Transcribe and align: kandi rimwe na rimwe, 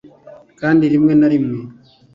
kandi 0.59 0.83
rimwe 0.93 1.13
na 1.19 1.27
rimwe, 1.33 1.59